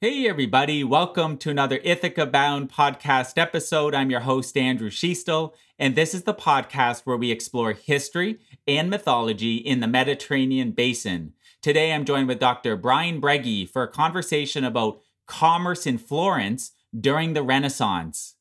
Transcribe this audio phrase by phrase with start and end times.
[0.00, 0.84] Hey, everybody.
[0.84, 3.96] Welcome to another Ithaca Bound podcast episode.
[3.96, 8.38] I'm your host, Andrew Schiestel, and this is the podcast where we explore history
[8.68, 11.32] and mythology in the Mediterranean basin.
[11.62, 12.76] Today, I'm joined with Dr.
[12.76, 18.36] Brian Brege for a conversation about commerce in Florence during the Renaissance.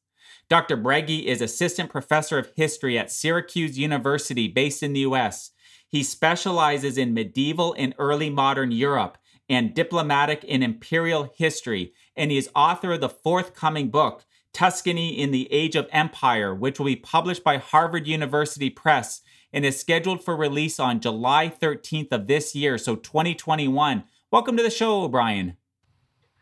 [0.49, 0.77] Dr.
[0.77, 5.49] Brege is assistant professor of history at Syracuse University, based in the US.
[5.89, 9.17] He specializes in medieval and early modern Europe
[9.49, 15.31] and diplomatic and imperial history, and he is author of the forthcoming book, Tuscany in
[15.31, 19.21] the Age of Empire, which will be published by Harvard University Press
[19.53, 24.03] and is scheduled for release on July 13th of this year, so 2021.
[24.31, 25.57] Welcome to the show, Brian.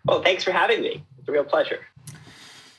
[0.06, 1.04] Well, thanks for having me.
[1.20, 1.80] It's a real pleasure.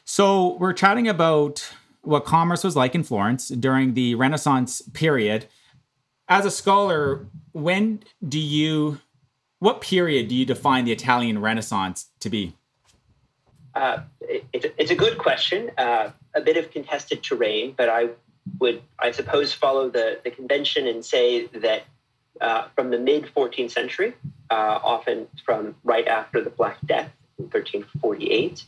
[0.04, 1.72] So, we're chatting about
[2.02, 5.46] what commerce was like in Florence during the Renaissance period.
[6.28, 9.00] As a scholar, when do you
[9.58, 12.54] what period do you define the Italian Renaissance to be?
[13.74, 15.70] Uh, it, it's a good question.
[15.76, 18.10] Uh, a bit of contested terrain, but I
[18.58, 21.84] would, I suppose, follow the, the convention and say that
[22.40, 24.14] uh, from the mid 14th century,
[24.50, 28.64] uh, often from right after the Black Death in 1348,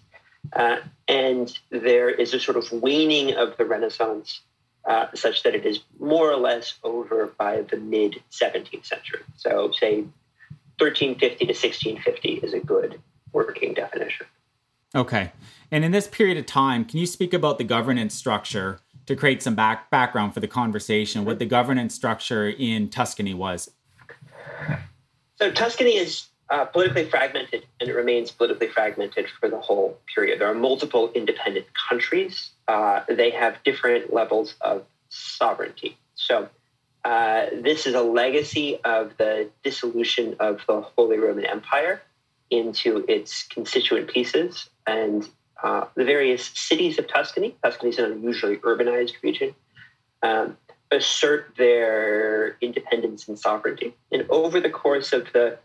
[0.54, 4.40] uh, and there is a sort of waning of the Renaissance
[4.86, 9.20] uh, such that it is more or less over by the mid 17th century.
[9.36, 10.04] So, say
[10.78, 13.00] 1350 to 1650 is a good
[13.32, 14.26] working definition.
[14.94, 15.32] Okay.
[15.70, 19.42] And in this period of time, can you speak about the governance structure to create
[19.42, 23.70] some back background for the conversation, what the governance structure in Tuscany was?
[25.36, 30.40] So Tuscany is uh, politically fragmented and it remains politically fragmented for the whole period.
[30.40, 32.50] There are multiple independent countries.
[32.66, 35.96] Uh, they have different levels of sovereignty.
[36.14, 36.48] So
[37.04, 42.02] uh, this is a legacy of the dissolution of the Holy Roman Empire
[42.50, 44.68] into its constituent pieces.
[44.86, 45.28] And
[45.62, 49.54] uh, the various cities of Tuscany, Tuscany is an unusually urbanized region,
[50.22, 50.56] um,
[50.90, 53.94] assert their independence and sovereignty.
[54.10, 55.58] And over the course of the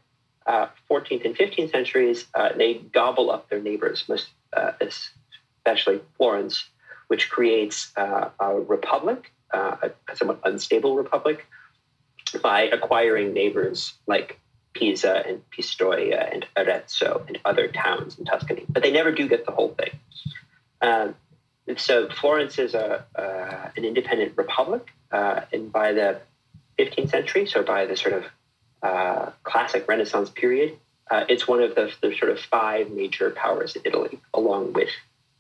[0.46, 6.66] uh, 14th and 15th centuries, uh, they gobble up their neighbors, most, uh, especially Florence,
[7.08, 11.46] which creates uh, a republic uh, a, somewhat unstable republic
[12.42, 14.40] by acquiring neighbors like
[14.74, 18.66] Pisa and Pistoia and Arezzo and other towns in Tuscany.
[18.68, 19.92] But they never do get the whole thing.
[20.82, 21.16] Um,
[21.78, 26.20] so Florence is a, uh, an independent republic, uh, and by the
[26.78, 28.26] 15th century, so by the sort of
[28.82, 30.78] uh, classic Renaissance period,
[31.10, 34.90] uh, it's one of the, the, sort of five major powers in Italy, along with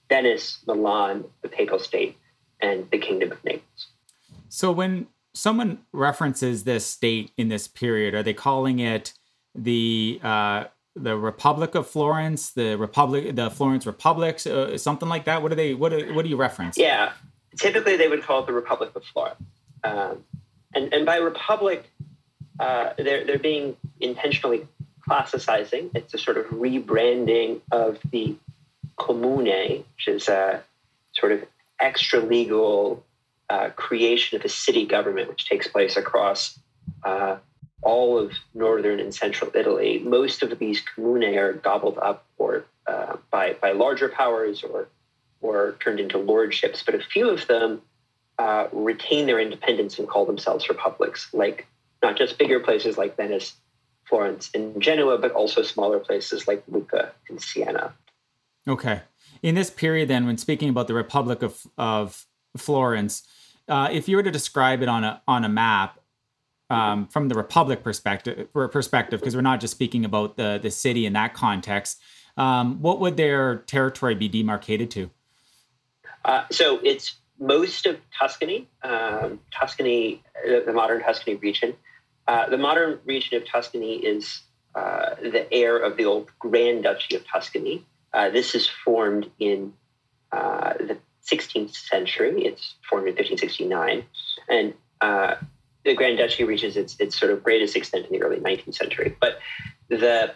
[0.10, 2.18] Venice, Milan, the Papal State,
[2.62, 3.88] and the Kingdom of Naples.
[4.54, 9.14] So when someone references this state in this period, are they calling it
[9.56, 10.66] the uh,
[10.96, 15.42] the Republic of Florence, the Republic, the Florence Republics, uh, something like that?
[15.42, 15.74] What do they?
[15.74, 16.78] What do, what do you reference?
[16.78, 17.14] Yeah,
[17.58, 19.42] typically they would call it the Republic of Florence,
[19.84, 20.24] um,
[20.76, 21.90] and and by republic,
[22.60, 24.68] uh, they're they're being intentionally
[25.02, 25.90] classicizing.
[25.96, 28.36] It's a sort of rebranding of the
[29.00, 30.62] comune, which is a
[31.14, 31.44] sort of
[31.80, 33.04] extra legal
[33.54, 36.60] uh, creation of a city government, which takes place across
[37.04, 37.38] uh,
[37.84, 40.00] all of northern and central Italy.
[40.00, 44.88] Most of these comune are gobbled up or uh, by by larger powers or
[45.42, 47.82] or turned into lordships, but a few of them
[48.40, 51.68] uh, retain their independence and call themselves republics, like
[52.02, 53.54] not just bigger places like Venice,
[54.06, 57.94] Florence, and Genoa, but also smaller places like Lucca and Siena.
[58.68, 59.02] Okay.
[59.44, 62.26] In this period, then, when speaking about the Republic of, of
[62.58, 63.28] Florence,
[63.68, 66.00] uh, if you were to describe it on a on a map
[66.70, 71.06] um, from the republic perspective perspective because we're not just speaking about the the city
[71.06, 72.00] in that context
[72.38, 75.10] um, what would their territory be demarcated to?
[76.26, 81.74] Uh, so it's most of tuscany um, tuscany the modern tuscany region.
[82.28, 84.42] Uh, the modern region of tuscany is
[84.76, 87.86] uh, the heir of the old grand duchy of tuscany.
[88.14, 89.74] Uh, this is formed in
[90.32, 90.98] uh, the
[91.30, 92.46] 16th century.
[92.46, 94.04] It's formed in 1569,
[94.50, 95.36] and uh,
[95.86, 99.16] the Grand Duchy reaches its its sort of greatest extent in the early 19th century.
[99.20, 99.40] But
[99.90, 100.34] the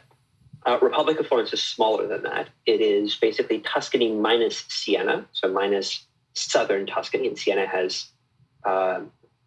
[0.65, 2.49] uh, Republic of Florence is smaller than that.
[2.65, 8.07] It is basically Tuscany minus Siena, so minus southern Tuscany, and Siena has
[8.63, 9.01] uh,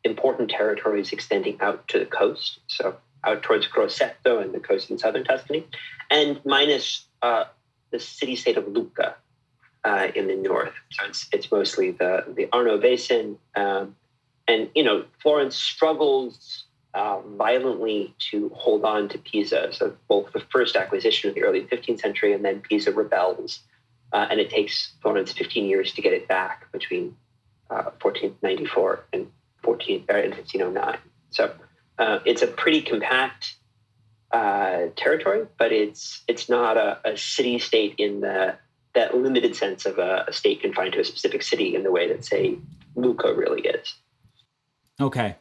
[0.05, 4.99] important territories extending out to the coast, so out towards Grosseto and the coast in
[4.99, 5.67] southern Tuscany,
[6.11, 7.45] and minus uh,
[7.91, 9.17] the city state of Lucca,
[9.85, 10.73] uh, in the north.
[10.91, 13.39] So it's, it's mostly the, the Arno Basin.
[13.55, 13.97] Um,
[14.47, 19.73] and, you know, Florence struggles uh, violently to hold on to Pisa.
[19.73, 23.61] So both the first acquisition of the early 15th century and then Pisa rebels.
[24.13, 27.17] Uh, and it takes Florence 15 years to get it back between
[27.71, 29.31] uh, 1494 and
[29.63, 30.99] 14, uh, 1509.
[31.31, 31.55] So
[31.99, 33.55] uh, it's a pretty compact
[34.33, 38.57] uh, territory, but it's it's not a, a city state in the
[39.01, 42.07] that limited sense of a, a, state confined to a specific city in the way
[42.09, 42.59] that say
[42.95, 43.95] Lucca really is.
[45.01, 45.37] Okay,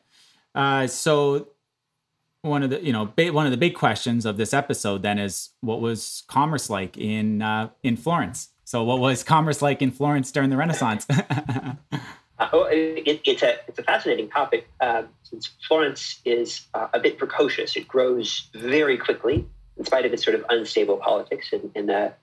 [0.55, 1.49] uh, so
[2.41, 5.19] one of the you know ba- one of the big questions of this episode then
[5.19, 8.49] is what was commerce like in uh, in Florence?
[8.63, 11.05] So what was commerce like in Florence during the Renaissance?
[11.09, 11.75] Uh,
[12.53, 17.17] oh, it, it's a it's a fascinating topic uh, since Florence is uh, a bit
[17.17, 17.75] precocious.
[17.75, 19.45] It grows very quickly
[19.77, 22.13] in spite of its sort of unstable politics and, in the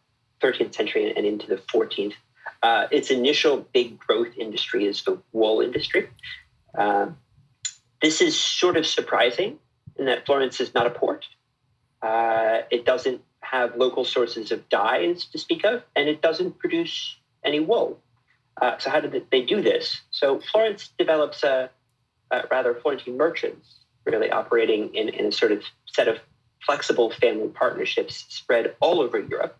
[0.43, 2.15] 13th century and into the 14th.
[2.63, 6.09] Uh, its initial big growth industry is the wool industry.
[6.77, 7.17] Um,
[8.03, 9.59] this is sort of surprising
[9.97, 11.25] in that Florence is not a port.
[12.03, 17.17] Uh, it doesn't have local sources of dyes to speak of, and it doesn't produce
[17.45, 17.99] any wool.
[18.61, 20.01] Uh, so how did they do this?
[20.11, 21.71] So Florence develops a,
[22.31, 26.19] a rather Florentine merchants really operating in, in a sort of set of
[26.65, 29.57] flexible family partnerships spread all over Europe.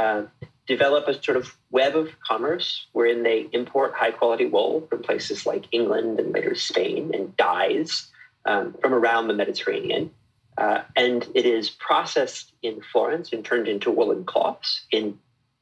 [0.00, 0.22] Uh,
[0.66, 5.44] develop a sort of web of commerce wherein they import high quality wool from places
[5.44, 8.06] like England and later Spain and dyes
[8.46, 10.10] um, from around the Mediterranean.
[10.56, 15.18] Uh, and it is processed in Florence and turned into woolen cloths in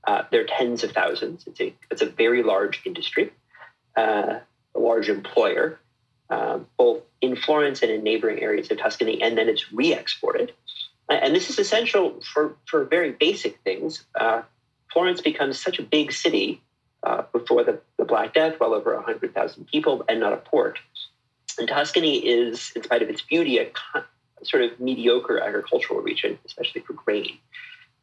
[0.07, 1.45] uh, there are tens of thousands.
[1.49, 3.33] It's a, it's a very large industry,
[3.97, 4.39] uh,
[4.75, 5.81] a large employer,
[6.31, 10.53] uh, both in Florence and in neighboring areas of Tuscany, and then it's re exported.
[11.09, 14.05] And this is essential for, for very basic things.
[14.15, 14.43] Uh,
[14.93, 16.61] Florence becomes such a big city
[17.03, 20.79] uh, before the, the Black Death, well over 100,000 people, and not a port.
[21.59, 23.71] And Tuscany is, in spite of its beauty, a
[24.43, 27.39] sort of mediocre agricultural region, especially for grain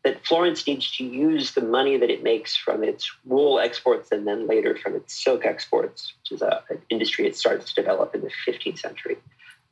[0.05, 4.27] that Florence needs to use the money that it makes from its wool exports and
[4.27, 8.13] then later from its silk exports, which is a, an industry it starts to develop
[8.13, 9.17] in the 15th century,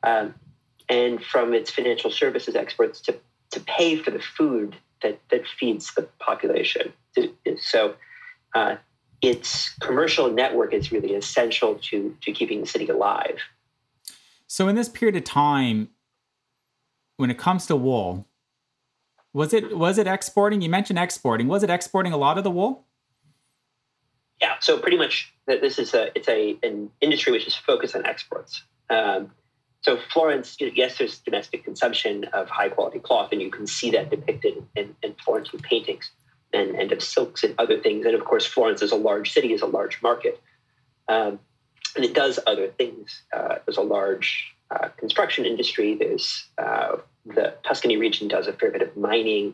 [0.02, 0.34] um,
[0.94, 3.16] and from its financial services experts to,
[3.50, 6.94] to pay for the food that, that feeds the population.
[7.60, 7.96] So
[8.54, 8.76] uh,
[9.22, 13.40] its commercial network is really essential to, to keeping the city alive.
[14.46, 15.90] So, in this period of time,
[17.18, 18.28] when it comes to wool,
[19.34, 20.62] was it was it exporting?
[20.62, 21.48] You mentioned exporting.
[21.48, 22.86] Was it exporting a lot of the wool?
[24.40, 24.58] Yeah.
[24.60, 28.62] So pretty much, this is a it's a an industry which is focused on exports.
[28.92, 29.32] Um,
[29.84, 34.10] so Florence, yes, there's domestic consumption of high quality cloth, and you can see that
[34.10, 36.10] depicted in, in Florentine paintings
[36.54, 38.06] and, and of silks and other things.
[38.06, 40.42] And of course, Florence is a large city, is a large market,
[41.10, 41.38] um,
[41.98, 43.24] and it does other things.
[43.36, 45.96] Uh, there's a large uh, construction industry.
[45.96, 49.54] There's uh, the Tuscany region does a fair bit of mining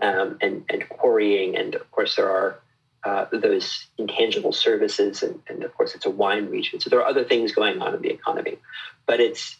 [0.00, 2.60] um, and, and quarrying, and of course there are
[3.04, 6.80] uh, those intangible services, and, and, of course it's a wine region.
[6.80, 8.58] So there are other things going on in the economy,
[9.06, 9.56] but it's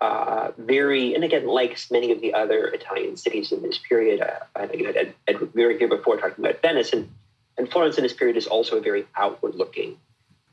[0.00, 4.40] uh, very, and again, like many of the other Italian cities in this period, uh,
[4.54, 7.10] I think had Ed, Edward here before talking about Venice, and,
[7.56, 9.96] and Florence in this period is also a very outward-looking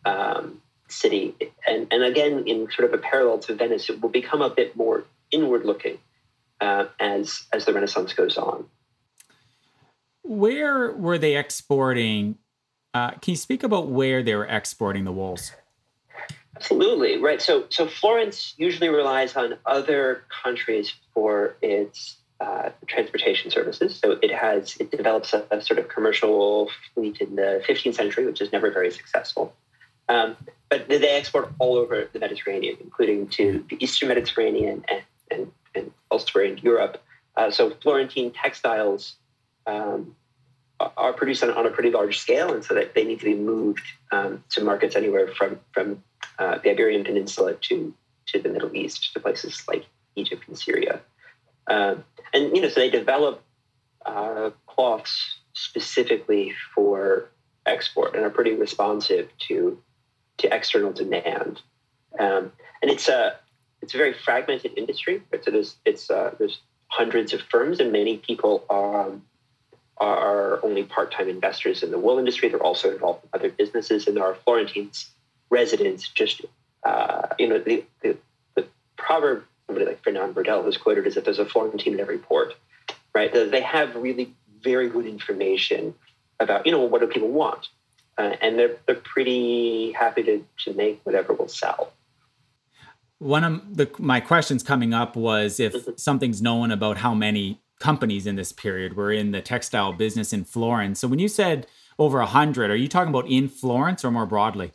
[0.05, 1.35] um, city,
[1.67, 4.75] and and again, in sort of a parallel to Venice, it will become a bit
[4.75, 5.97] more inward-looking
[6.59, 8.65] uh, as as the Renaissance goes on.
[10.23, 12.37] Where were they exporting?
[12.93, 15.51] Uh, can you speak about where they were exporting the wools?
[16.55, 17.41] Absolutely right.
[17.41, 23.95] So so Florence usually relies on other countries for its uh, transportation services.
[23.95, 28.25] So it has it develops a, a, sort of commercial fleet in the 15th century,
[28.25, 29.53] which is never very successful.
[30.09, 30.35] Um,
[30.69, 35.91] but they export all over the Mediterranean, including to the Eastern Mediterranean and, and and
[36.11, 37.01] elsewhere in Europe.
[37.37, 39.15] Uh, so Florentine textiles
[39.65, 40.15] um,
[40.79, 43.35] are produced on, on, a pretty large scale, and so that they need to be
[43.35, 46.03] moved um, to markets anywhere from from
[46.39, 47.93] uh, the Iberian Peninsula to
[48.27, 51.01] to the Middle East, to places like Egypt and Syria.
[51.67, 52.03] Um,
[52.33, 53.43] and you know, so they develop
[54.05, 57.29] uh, cloths specifically for
[57.65, 59.79] export and are pretty responsive to
[60.37, 61.61] to external demand.
[62.19, 62.51] Um,
[62.81, 63.37] and it's a
[63.81, 65.21] it's a very fragmented industry.
[65.43, 69.11] So there's it's uh, there's hundreds of firms, and many people are
[70.01, 72.49] are only part time investors in the wool industry.
[72.49, 75.11] They're also involved in other businesses, and there are Florentines
[75.49, 76.09] residents.
[76.09, 76.41] Just
[76.83, 78.17] uh, you know, the, the
[78.55, 78.65] the
[78.97, 82.55] proverb somebody like Fernand Braudel has quoted is that there's a Florentine in every port.
[83.13, 83.31] Right?
[83.31, 85.93] They have really very good information
[86.39, 87.67] about you know what do people want,
[88.17, 91.93] uh, and they're they're pretty happy to to make whatever will sell.
[93.19, 95.91] one of the my questions coming up was if mm-hmm.
[95.97, 100.45] something's known about how many companies in this period were in the textile business in
[100.45, 100.99] Florence.
[100.99, 101.67] So when you said
[101.99, 104.71] over a hundred, are you talking about in Florence or more broadly?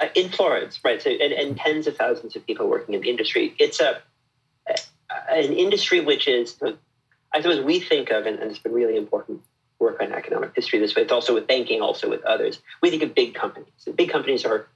[0.00, 1.00] Uh, in Florence, right?
[1.00, 3.54] So and, and, tens of thousands of people working in the industry.
[3.58, 4.00] It's a
[5.30, 6.56] an industry which is,
[7.32, 9.40] I suppose, we think of, and, and it's been really important
[9.78, 11.02] work on economic history this way.
[11.02, 12.60] It's also with banking, also with others.
[12.82, 13.70] We think of big companies.
[13.86, 14.68] And big companies are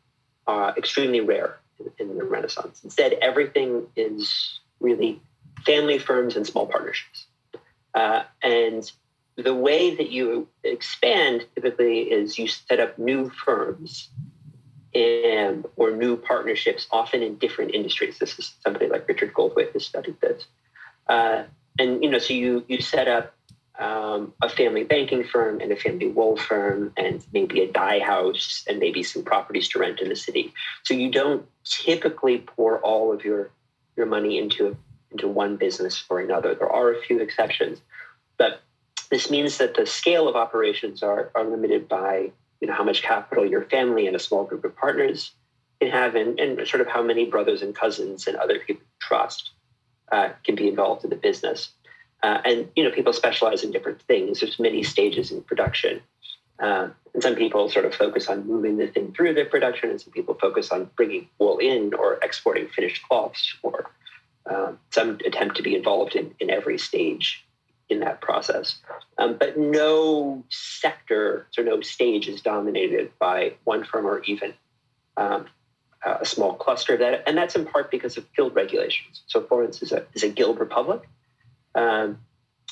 [0.46, 2.82] uh, extremely rare in, in the Renaissance.
[2.84, 5.20] Instead, everything is really
[5.66, 7.26] family firms and small partnerships.
[7.94, 8.90] Uh, and
[9.36, 14.08] the way that you expand typically is you set up new firms
[14.94, 18.18] and or new partnerships, often in different industries.
[18.18, 20.44] This is somebody like Richard Goldthwaite has studied this.
[21.08, 21.44] Uh,
[21.78, 23.34] and you know, so you you set up
[23.78, 28.64] um, a family banking firm and a family wool firm and maybe a dye house
[28.68, 30.52] and maybe some properties to rent in the city.
[30.82, 33.50] So you don't typically pour all of your
[33.96, 34.76] your money into
[35.12, 36.54] into one business or another.
[36.54, 37.80] There are a few exceptions,
[38.38, 38.60] but
[39.10, 43.02] this means that the scale of operations are, are limited by you know how much
[43.02, 45.32] capital your family and a small group of partners
[45.80, 49.50] can have and, and sort of how many brothers and cousins and other people trust
[50.12, 51.70] uh, can be involved in the business.
[52.22, 54.40] Uh, and you know, people specialize in different things.
[54.40, 56.00] There's many stages in production,
[56.60, 60.00] uh, and some people sort of focus on moving the thing through the production, and
[60.00, 63.90] some people focus on bringing wool in or exporting finished cloths, or
[64.48, 67.44] uh, some attempt to be involved in, in every stage
[67.88, 68.76] in that process.
[69.18, 74.54] Um, but no sector or no stage is dominated by one firm or even
[75.16, 75.46] um,
[76.04, 76.96] a small cluster.
[76.96, 79.22] That and that's in part because of guild regulations.
[79.26, 81.02] So Florence is a is a guild republic
[81.74, 82.18] um,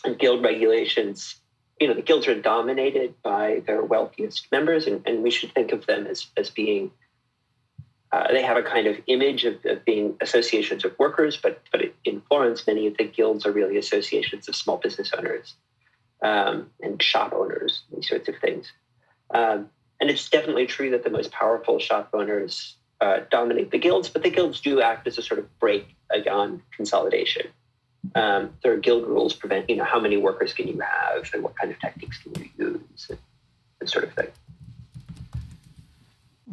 [0.05, 1.37] and guild regulations,
[1.81, 5.73] you know, the guilds are dominated by their wealthiest members, and, and we should think
[5.73, 6.91] of them as, as being,
[8.13, 11.81] uh, they have a kind of image of, of, being associations of workers, but, but
[12.05, 15.55] in Florence, many of the guilds are really associations of small business owners
[16.23, 18.73] um, and shop owners, these sorts of things.
[19.33, 24.09] Um, and it's definitely true that the most powerful shop owners uh, dominate the guilds,
[24.09, 25.95] but the guilds do act as a sort of brake
[26.31, 27.47] on consolidation.
[28.15, 31.43] Um, there are guild rules prevent, you know, how many workers can you have and
[31.43, 33.19] what kind of techniques can you use and,
[33.79, 34.29] and sort of thing.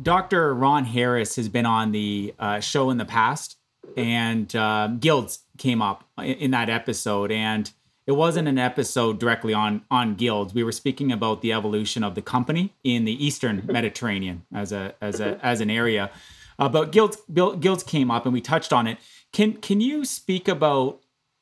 [0.01, 0.53] Dr.
[0.53, 3.57] Ron Harris has been on the uh, show in the past,
[3.95, 7.31] and uh, guilds came up in, in that episode.
[7.31, 7.71] And
[8.05, 10.53] it wasn't an episode directly on on guilds.
[10.53, 14.95] We were speaking about the evolution of the company in the Eastern Mediterranean as a
[15.01, 16.09] as a as an area.
[16.57, 18.97] Uh, but guilds guilds came up, and we touched on it.
[19.33, 21.01] Can can you speak about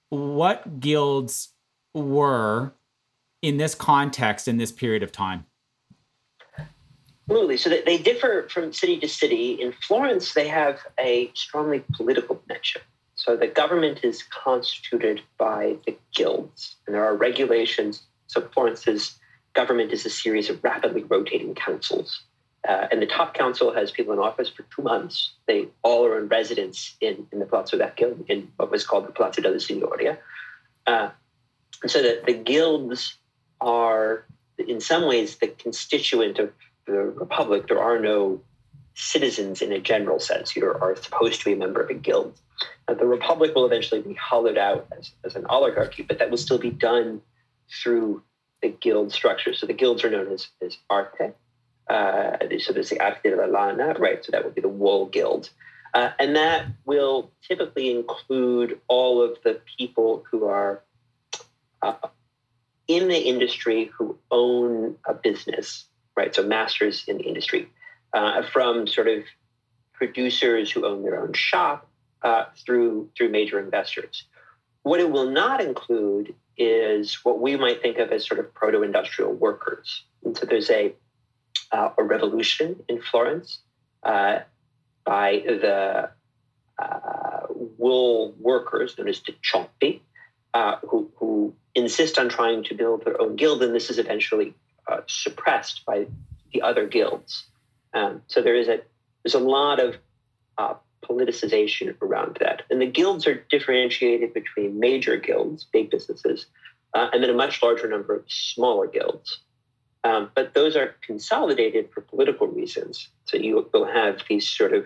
[0.10, 1.50] what guilds
[1.94, 2.74] were
[3.42, 5.46] in this context in this period of time?
[7.28, 7.58] Absolutely.
[7.58, 9.54] So they differ from city to city.
[9.54, 12.82] In Florence, they have a strongly political dimension.
[13.16, 18.04] So the government is constituted by the guilds, and there are regulations.
[18.28, 19.18] So Florence's
[19.54, 22.22] government is a series of rapidly rotating councils.
[22.68, 25.32] Uh, and the top council has people in office for two months.
[25.48, 29.12] They all are in residence in, in the Palazzo Vecchio, in what was called the
[29.12, 30.18] Palazzo della Signoria.
[30.86, 31.10] Uh,
[31.82, 33.16] and so that the guilds
[33.62, 34.26] are,
[34.58, 36.52] in some ways, the constituent of
[36.86, 37.68] the republic.
[37.68, 38.42] There are no
[38.94, 40.56] citizens in a general sense.
[40.56, 42.40] You are supposed to be a member of a guild.
[42.88, 46.38] Now, the republic will eventually be hollowed out as, as an oligarchy, but that will
[46.38, 47.22] still be done
[47.82, 48.22] through
[48.62, 49.54] the guild structure.
[49.54, 51.34] So the guilds are known as, as arte
[51.88, 54.24] uh, so there's the Arte della Lana, right?
[54.24, 55.50] So that would be the wool guild.
[55.94, 60.82] Uh, and that will typically include all of the people who are
[61.82, 61.94] uh,
[62.88, 65.86] in the industry who own a business,
[66.16, 66.34] right?
[66.34, 67.70] So masters in the industry,
[68.14, 69.24] uh, from sort of
[69.94, 71.88] producers who own their own shop
[72.22, 74.26] uh, through through major investors.
[74.84, 79.34] What it will not include is what we might think of as sort of proto-industrial
[79.34, 80.04] workers.
[80.24, 80.94] And so there's a
[81.72, 83.60] uh, a revolution in Florence
[84.04, 84.40] uh,
[85.04, 86.10] by the
[86.78, 90.02] uh, wool workers known as the Ciompi,
[90.54, 94.54] uh, who, who, insist on trying to build their own guild, and this is eventually
[94.88, 96.08] uh, suppressed by
[96.54, 97.46] the other guilds.
[97.94, 98.82] Um, so there is a
[99.24, 99.98] there's a lot of
[100.58, 106.46] uh, politicization around that, and the guilds are differentiated between major guilds, big businesses,
[106.94, 109.40] and then a much larger number of smaller guilds.
[110.06, 113.10] Um, but those are consolidated for political reasons.
[113.24, 114.86] So you will have these sort of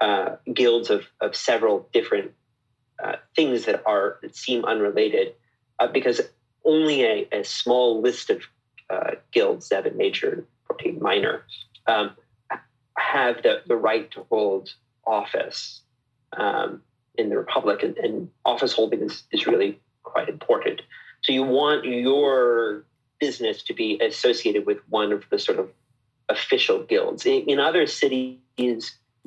[0.00, 2.32] uh, guilds of, of several different
[3.02, 5.34] uh, things that are that seem unrelated,
[5.78, 6.22] uh, because
[6.64, 8.42] only a, a, small list of
[8.90, 11.44] uh, guilds, seven major, 14 minor,
[11.86, 12.10] um,
[12.96, 14.74] have the, the right to hold
[15.06, 15.80] office
[16.36, 16.82] um,
[17.16, 20.82] in the republic, and, and office holding is, is really quite important.
[21.22, 22.84] So you want your
[23.18, 25.70] business to be associated with one of the sort of
[26.28, 27.26] official guilds.
[27.26, 28.38] In, in other cities,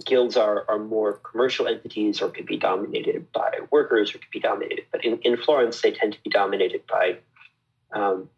[0.05, 4.39] guilds are, are more commercial entities or could be dominated by workers or could be
[4.39, 4.85] dominated.
[4.91, 7.17] But in, in Florence, they tend to be dominated by
[7.93, 8.29] um,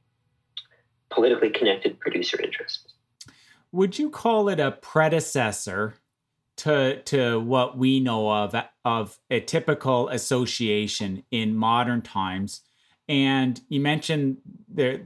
[1.13, 2.93] politically connected producer interests.
[3.71, 5.95] Would you call it a predecessor
[6.57, 8.55] to to what we know of
[8.85, 12.61] of a typical association in modern times?
[13.09, 14.37] And you mentioned
[14.71, 15.01] the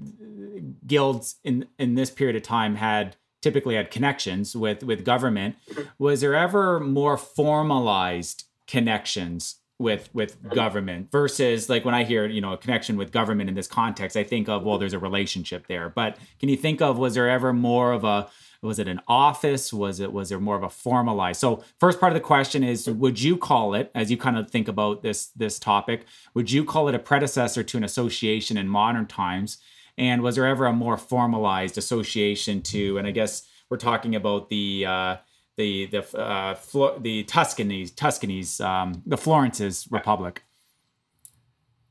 [0.86, 5.56] guilds in in this period of time had typically had connections with with government.
[5.70, 5.84] Mm-hmm.
[5.98, 12.42] Was there ever more formalized connections with with government versus like when I hear you
[12.42, 15.68] know a connection with government in this context, I think of well, there's a relationship
[15.68, 15.90] there.
[15.90, 18.30] But can you think of was there ever more of a
[18.62, 22.12] was it an office was it was there more of a formalized so first part
[22.12, 25.28] of the question is would you call it as you kind of think about this
[25.36, 29.60] this topic would you call it a predecessor to an association in modern times
[29.98, 32.98] and was there ever a more formalized association to?
[32.98, 35.18] And I guess we're talking about the uh,
[35.58, 40.44] the the uh, Flo- the Tuscany's Tuscany's um, the Florence's Republic.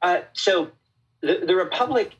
[0.02, 0.70] Uh, so
[1.20, 2.14] the the Republic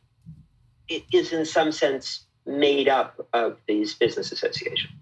[0.89, 4.93] is in some sense made up of these business associations.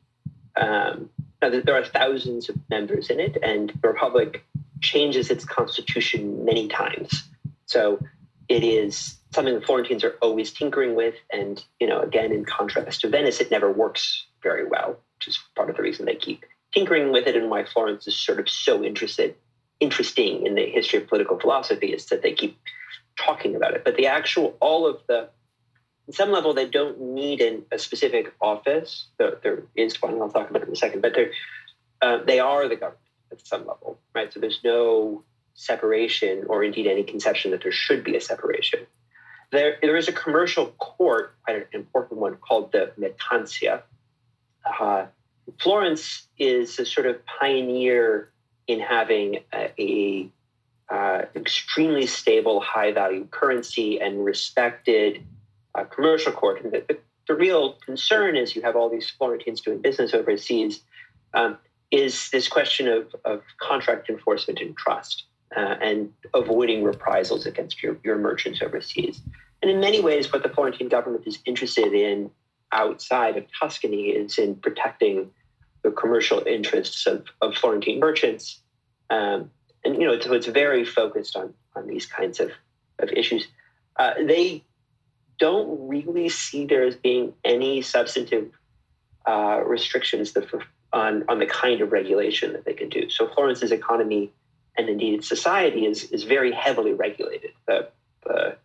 [0.56, 1.10] Um,
[1.40, 4.44] there are thousands of members in it, and the Republic
[4.80, 7.24] changes its constitution many times.
[7.66, 7.98] So
[8.48, 11.14] it is something the Florentines are always tinkering with.
[11.32, 15.38] And, you know, again, in contrast to Venice, it never works very well, which is
[15.56, 18.48] part of the reason they keep tinkering with it and why Florence is sort of
[18.48, 19.34] so interested,
[19.80, 22.58] interesting in the history of political philosophy is that they keep
[23.18, 23.84] talking about it.
[23.84, 25.28] But the actual, all of the,
[26.06, 29.06] in some level, they don't need an, a specific office.
[29.18, 31.16] There, there is one, I'll talk about it in a second, but
[32.02, 33.00] uh, they are the government
[33.32, 34.32] at some level, right?
[34.32, 35.24] So there's no
[35.54, 38.80] separation or indeed any conception that there should be a separation.
[39.52, 43.82] There, there is a commercial court, quite an important one, called the Mercanzia.
[44.80, 45.06] Uh,
[45.60, 48.32] Florence is a sort of pioneer
[48.66, 50.30] in having a, a
[50.92, 55.22] uh, extremely stable, high value currency and respected
[55.74, 56.62] uh, commercial court.
[56.64, 60.80] And the, the, the, real concern is you have all these Florentines doing business overseas.
[61.32, 61.58] Um,
[61.90, 65.24] is this question of, of contract enforcement and trust
[65.56, 69.20] uh, and avoiding reprisals against your, your merchants overseas.
[69.62, 72.30] And in many ways, what the Florentine government is interested in
[72.72, 75.30] outside of Tuscany is in protecting
[75.82, 78.60] the commercial interests of, of Florentine merchants.
[79.10, 79.50] Um,
[79.84, 82.50] and, you know, so it's very focused on, on these kinds of,
[82.98, 83.46] of issues.
[83.96, 84.64] Uh, they
[85.38, 88.50] don't really see there as being any substantive
[89.26, 90.34] uh, restrictions
[90.92, 93.10] on, on the kind of regulation that they can do.
[93.10, 94.32] So Florence's economy
[94.76, 97.52] and indeed society is, is very heavily regulated.
[97.66, 97.88] The,
[98.24, 98.56] the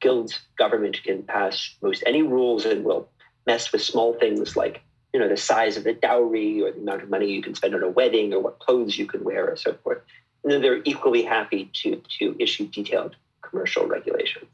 [0.00, 3.08] guild's government can pass most any rules and will
[3.46, 7.02] mess with small things like you know the size of the dowry or the amount
[7.02, 9.56] of money you can spend on a wedding or what clothes you can wear or
[9.56, 10.02] so forth.
[10.44, 14.50] And then they're equally happy to to issue detailed commercial regulations.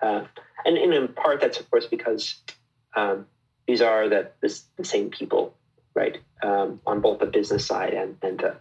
[0.00, 0.24] Uh,
[0.64, 2.34] and, and, in part, that's of course because
[2.96, 3.26] um,
[3.66, 5.54] these are the, the, the, same people,
[5.94, 8.54] right, um, on both the business side and, and uh,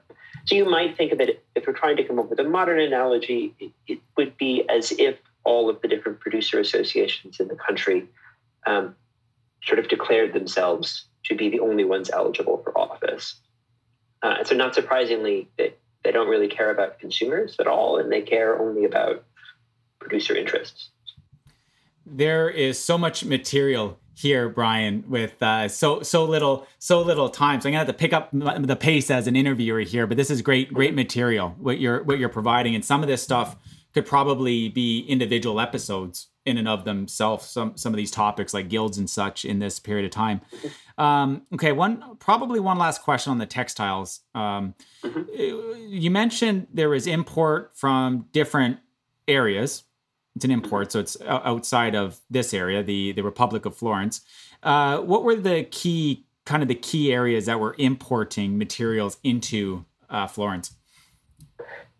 [0.45, 2.79] so you might think of it, if we're trying to come up with a modern
[2.79, 7.55] analogy, it, it would be as if all of the different producer associations in the
[7.55, 8.07] country
[8.65, 8.95] um,
[9.63, 13.35] sort of declared themselves to be the only ones eligible for office.
[14.23, 15.73] Uh, and so, not surprisingly, they,
[16.03, 19.23] they don't really care about consumers at all, and they care only about
[19.99, 20.89] producer interests.
[22.05, 27.61] There is so much material here, Brian, with uh, so so little so little time.
[27.61, 30.07] So I'm gonna have to pick up the pace as an interviewer here.
[30.07, 33.21] But this is great great material what you're what you're providing, and some of this
[33.23, 33.55] stuff
[33.93, 37.45] could probably be individual episodes in and of themselves.
[37.45, 40.41] Some some of these topics like guilds and such in this period of time.
[40.97, 44.21] Um, okay, one probably one last question on the textiles.
[44.35, 45.93] Um, mm-hmm.
[45.93, 48.79] You mentioned there was import from different
[49.27, 49.83] areas
[50.35, 54.21] it's an import, so it's outside of this area, the the Republic of Florence.
[54.63, 59.85] Uh, what were the key kind of the key areas that were importing materials into
[60.09, 60.75] uh, Florence?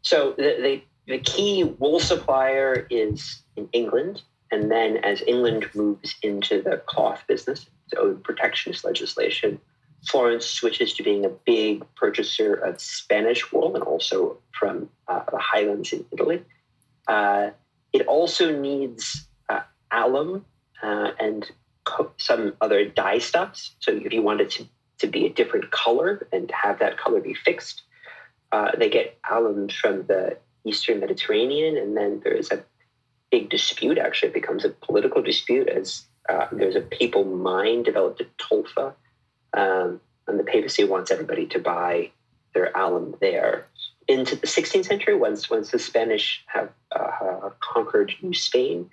[0.01, 6.15] So the, the, the key wool supplier is in England, and then as England moves
[6.23, 9.59] into the cloth business, so protectionist legislation,
[10.07, 15.37] Florence switches to being a big purchaser of Spanish wool and also from uh, the
[15.37, 16.43] highlands in Italy.
[17.07, 17.51] Uh,
[17.93, 20.45] it also needs uh, alum
[20.82, 21.49] uh, and
[21.84, 23.75] co- some other dye stuffs.
[23.80, 24.67] So if you wanted to,
[24.99, 27.84] to be a different color and have that color be fixed,
[28.51, 32.60] Uh, they get alum from the Eastern Mediterranean, and then there is a
[33.32, 33.97] big dispute.
[33.97, 38.91] Actually, it becomes a political dispute as uh, there's a papal mine developed at Tolfa,
[39.56, 42.12] um, and the papacy wants everybody to buy
[42.54, 43.70] their alum there.
[44.12, 48.89] Into the 16th century, once once the Spanish have uh, conquered New Spain,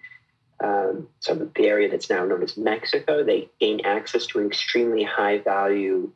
[0.62, 5.04] um, so the area that's now known as Mexico, they gain access to an extremely
[5.04, 6.12] high value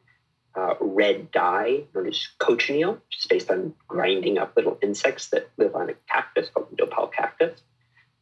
[0.54, 5.48] uh, red dye known as cochineal, which is based on grinding up little insects that
[5.56, 7.60] live on a cactus called the nopal cactus.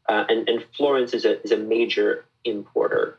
[0.08, 3.18] Uh, and, and, Florence is a, is a major importer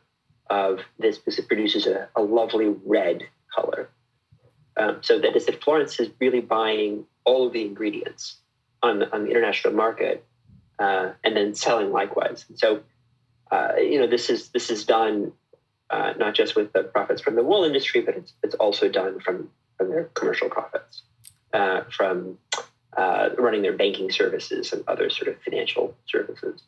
[0.49, 3.89] of this because it produces a, a lovely red color.
[4.77, 8.37] Um, so that is that Florence is really buying all of the ingredients
[8.81, 10.25] on the, on the international market
[10.79, 12.45] uh, and then selling likewise.
[12.47, 12.81] And so,
[13.51, 15.33] uh, you know, this is this is done
[15.91, 19.19] uh, not just with the profits from the wool industry, but it's, it's also done
[19.19, 21.01] from, from their commercial profits,
[21.53, 22.37] uh, from
[22.95, 26.63] uh, running their banking services and other sort of financial services.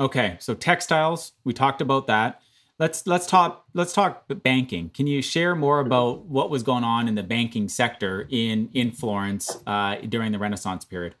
[0.00, 2.40] Okay, so textiles, we talked about that.
[2.78, 4.90] Let's let's talk let's talk banking.
[4.90, 8.92] Can you share more about what was going on in the banking sector in in
[8.92, 11.14] Florence uh, during the Renaissance period?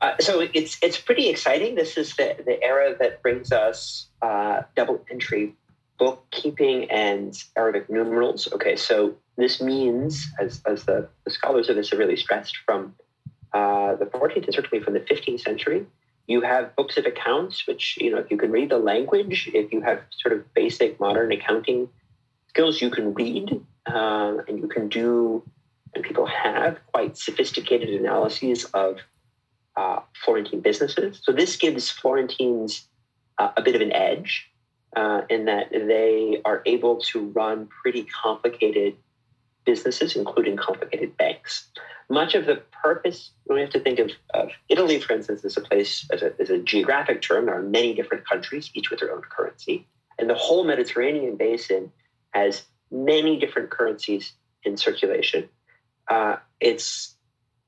[0.00, 1.74] Uh, so it's it's pretty exciting.
[1.74, 5.54] This is the, the era that brings us uh, double entry
[5.98, 8.52] bookkeeping and Arabic numerals.
[8.52, 12.94] Okay, so this means, as, as the, the scholars of this have really stressed from
[13.52, 15.86] uh, the 14th and certainly from the 15th century,
[16.26, 19.72] you have books of accounts, which, you know, if you can read the language, if
[19.72, 21.88] you have sort of basic modern accounting
[22.48, 25.42] skills, you can read uh, and you can do,
[25.94, 28.98] and people have quite sophisticated analyses of
[29.76, 31.20] uh, Florentine businesses.
[31.22, 32.88] So this gives Florentines
[33.38, 34.50] uh, a bit of an edge
[34.96, 38.96] uh, in that they are able to run pretty complicated
[39.64, 41.68] businesses, including complicated banks.
[42.08, 45.60] Much of the purpose, we have to think of, of Italy, for instance, as a
[45.60, 47.46] place, as a, as a geographic term.
[47.46, 49.86] There are many different countries, each with their own currency.
[50.18, 51.90] And the whole Mediterranean basin
[52.30, 55.48] has many different currencies in circulation.
[56.08, 57.16] Uh, it's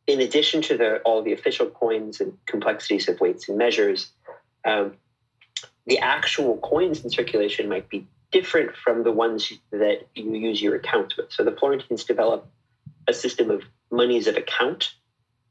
[0.07, 4.11] in addition to the, all the official coins and complexities of weights and measures,
[4.65, 4.95] um,
[5.87, 10.77] the actual coins in circulation might be different from the ones that you use your
[10.77, 11.33] accounts with.
[11.33, 12.47] So the Florentines developed
[13.07, 14.95] a system of monies of account.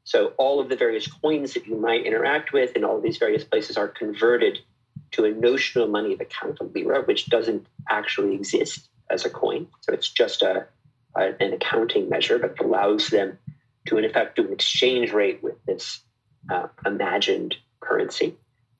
[0.04, 3.18] So all of the various coins that you might interact with in all of these
[3.18, 4.58] various places are converted
[5.12, 9.66] to a notional money of account, of lira, which doesn't actually exist as a coin.
[9.80, 10.66] So it's just a,
[11.14, 13.38] a an accounting measure, but allows them
[13.86, 16.00] to, in effect, do an exchange rate with this
[16.50, 18.36] uh, imagined currency.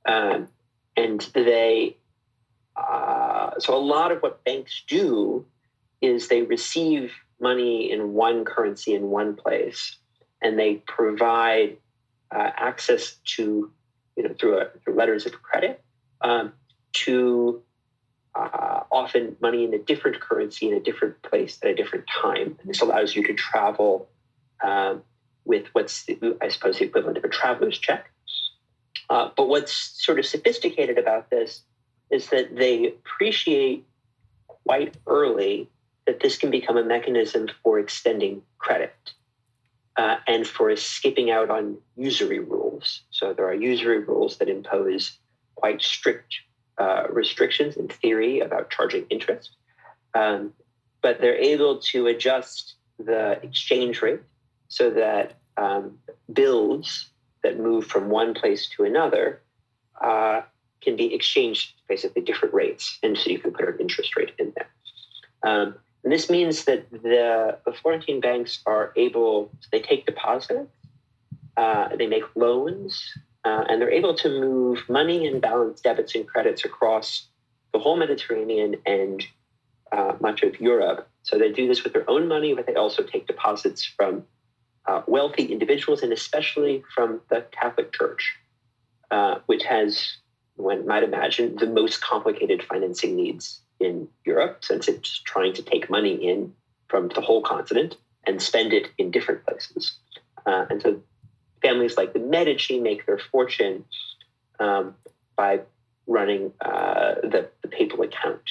[0.07, 0.49] Um,
[0.97, 1.97] and they
[2.79, 5.45] uh, so a lot of what banks do
[6.01, 9.97] is they receive money in one currency in one place
[10.43, 11.77] and they provide
[12.35, 13.71] uh, access to
[14.17, 15.83] you know through, a, through letters of credit
[16.21, 16.53] um,
[16.93, 17.63] to
[18.35, 22.57] uh, often money in a different currency in a different place at a different time.
[22.61, 24.09] And this allows you to travel
[24.63, 25.03] um,
[25.45, 28.11] with what's the, i suppose the equivalent of a traveler's check.
[29.11, 31.63] Uh, but what's sort of sophisticated about this
[32.11, 33.87] is that they appreciate
[34.47, 35.69] quite early
[36.09, 38.95] that this can become a mechanism for extending credit
[39.99, 43.03] uh, and for skipping out on usury rules.
[43.11, 45.19] So there are usury rules that impose
[45.55, 46.35] quite strict
[46.79, 49.51] uh, restrictions in theory about charging interest.
[50.15, 50.55] Um,
[51.03, 54.21] but they're able to adjust the exchange rate
[54.69, 55.99] so that um,
[56.33, 57.11] bills
[57.43, 59.43] that move from one place to another
[60.03, 60.41] uh,
[60.81, 62.99] can be exchanged basically different rates.
[63.03, 64.71] And so you can put an interest rate in there.
[65.43, 70.71] Um, and this means that the, the Florentine banks are able, they take deposits,
[71.57, 73.03] uh, they make loans,
[73.45, 77.27] uh, and they're able to move money and balance debits and credits across
[77.73, 79.25] the whole Mediterranean and
[79.91, 81.09] uh, much of Europe.
[81.25, 84.25] So they do this with their own money, but they also take deposits from
[84.87, 88.37] uh, wealthy individuals and especially from the Catholic Church,
[89.11, 90.17] uh, which has,
[90.57, 95.89] one might imagine, the most complicated financing needs in Europe since it's trying to take
[95.91, 96.53] money in
[96.89, 99.95] from the whole continent and spend it in different places.
[100.47, 101.01] Uh, and so
[101.63, 103.85] families like the Medici make their fortune
[104.61, 104.95] um,
[105.37, 105.61] by
[106.07, 108.43] running uh, the, the, papal account.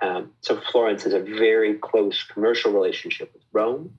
[0.00, 3.94] Um, so Florence has a very close commercial relationship with Rome.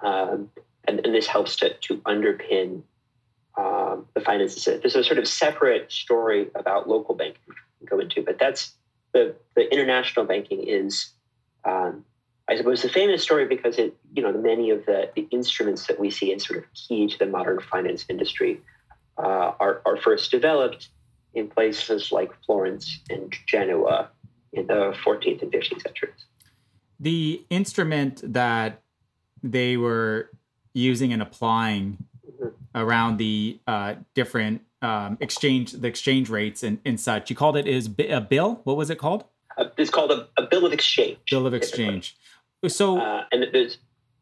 [0.00, 0.50] Um,
[0.86, 2.82] and, and, this helps to, to underpin
[3.58, 4.64] um, the finances.
[4.64, 8.74] There's a sort of separate story about local banking we can go into, but that's
[9.14, 11.10] the, the international banking is
[11.64, 12.04] um,
[12.48, 15.98] I suppose the famous story because it, you know, many of the, the instruments that
[15.98, 18.60] we see as sort of key to the modern finance industry
[19.16, 20.88] uh, are, are first developed
[21.32, 24.10] in places like Florence and Genoa
[24.52, 26.26] in the 14th and 15th centuries.
[27.00, 28.82] The instrument that
[29.42, 30.30] they were
[30.74, 31.98] using and applying
[32.28, 32.48] mm-hmm.
[32.74, 37.66] around the uh, different um, exchange, the exchange rates and, and such, you called it
[37.66, 38.60] is a bill.
[38.64, 39.24] What was it called?
[39.56, 41.18] Uh, it's called a, a, bill of exchange.
[41.30, 42.16] Bill of exchange.
[42.68, 43.78] So, uh, and there's,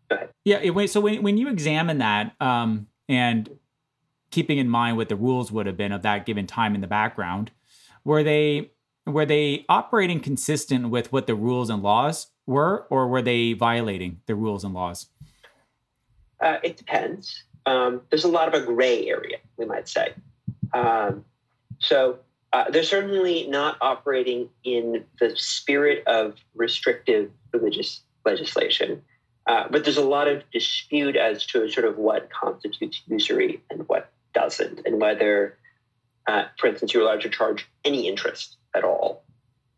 [0.08, 0.30] go ahead.
[0.44, 0.70] Yeah.
[0.70, 0.90] Wait.
[0.90, 3.48] So when when you examine that, um, and
[4.30, 6.86] keeping in mind what the rules would have been of that given time in the
[6.86, 7.50] background,
[8.04, 8.70] were they
[9.06, 14.20] were they operating consistent with what the rules and laws were, or were they violating
[14.26, 15.06] the rules and laws?
[16.40, 17.44] Uh, it depends.
[17.66, 20.14] Um, there's a lot of a gray area, we might say.
[20.74, 21.24] Um,
[21.78, 22.18] so
[22.52, 29.02] uh, they're certainly not operating in the spirit of restrictive religious legislation.
[29.46, 33.88] Uh, but there's a lot of dispute as to sort of what constitutes usury and
[33.88, 35.58] what doesn't, and whether,
[36.28, 39.24] uh, for instance, you're allowed to charge any interest at all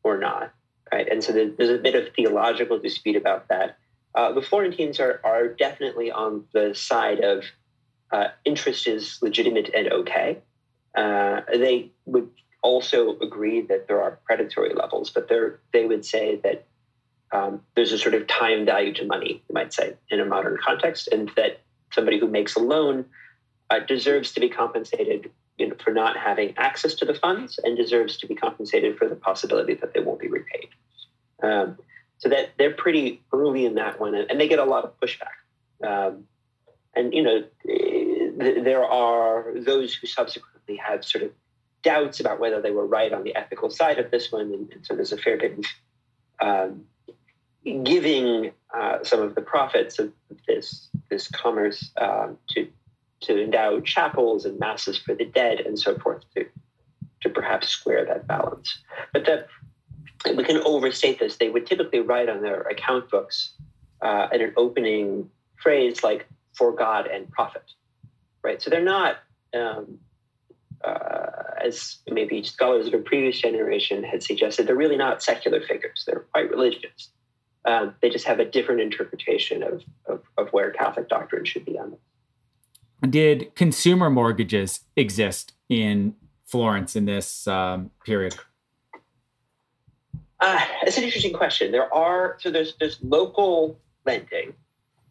[0.03, 0.53] or not.
[0.93, 3.79] Right, and so there's a bit of theological dispute about that.
[4.15, 7.45] Uh, the Florentines are are definitely on the side of
[8.13, 10.39] uh, interest is legitimate and okay.
[10.95, 12.31] Uh, they would
[12.63, 15.29] also agree that there are predatory levels, but
[15.73, 16.67] they would say that
[17.33, 20.57] um, there's a sort of time value to money, you might say, in a modern
[20.65, 21.61] context, and that
[21.93, 23.05] somebody who makes a loan
[23.71, 27.77] uh, deserves to be compensated you know, for not having access to the funds and
[27.77, 30.69] deserves to be compensated for the possibility that they won't be repaid.
[31.43, 31.79] Um,
[32.19, 35.37] so that they're pretty early in that one, and they get a lot of pushback.
[35.87, 36.25] Um,
[36.95, 41.31] and you know, th- there are those who subsequently have sort of
[41.83, 44.85] doubts about whether they were right on the ethical side of this one, and, and
[44.85, 45.65] so there's a fair bit of
[46.41, 46.85] um,
[47.85, 50.13] giving uh, some of the profits of
[50.47, 52.69] this this commerce um, to
[53.21, 56.45] to endow chapels and masses for the dead and so forth to
[57.21, 58.79] to perhaps square that balance.
[59.13, 59.49] But that
[60.37, 61.37] we can overstate this.
[61.37, 63.53] They would typically write on their account books
[64.03, 67.73] uh, an opening phrase like "for God and profit,"
[68.43, 68.61] right?
[68.61, 69.17] So they're not.
[69.55, 69.99] Um,
[70.87, 76.05] uh, as maybe scholars of a previous generation had suggested, they're really not secular figures.
[76.07, 77.11] They're quite religious.
[77.65, 81.79] Um, they just have a different interpretation of, of, of where Catholic doctrine should be
[81.79, 83.11] on this.
[83.11, 88.35] Did consumer mortgages exist in Florence in this um, period?
[90.41, 91.73] Uh, it's an interesting question.
[91.73, 94.55] There are so there's there's local lending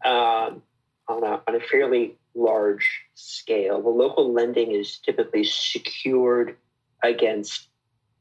[0.04, 0.62] um,
[1.08, 3.82] on a on a fairly large scale.
[3.82, 6.56] The local lending is typically secured
[7.02, 7.68] against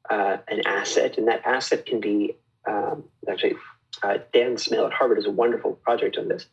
[0.10, 2.36] uh, an asset, and that asset can be
[2.68, 3.56] um, actually
[4.02, 6.46] uh, Dan Smail at Harvard is a wonderful project on this.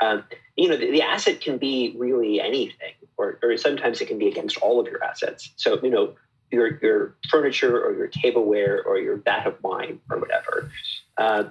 [0.00, 0.24] Um,
[0.56, 4.28] you know, the, the, asset can be really anything, or, or sometimes it can be
[4.28, 5.50] against all of your assets.
[5.56, 6.14] So, you know,
[6.50, 10.70] your, your furniture or your tableware or your vat of wine or whatever.
[11.16, 11.44] Uh,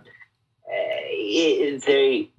[0.67, 2.29] it, they,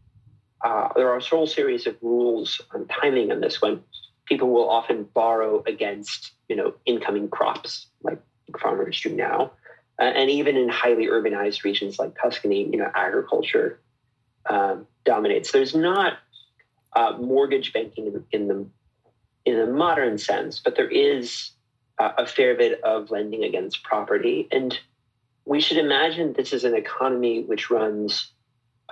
[0.62, 3.82] uh, there are a whole series of rules on timing on this one.
[4.26, 8.22] People will often borrow against, you know, incoming crops like
[8.60, 9.52] farmers do now.
[9.98, 13.80] Uh, and even in highly urbanized regions like Tuscany, you know, agriculture
[14.48, 15.52] um, dominates.
[15.52, 16.14] There's not
[16.94, 18.66] uh, mortgage banking in, in, the
[19.44, 21.50] in the modern sense, but there is
[21.98, 24.78] uh, a fair bit of lending against property, and
[25.44, 28.32] we should imagine this is an economy which runs.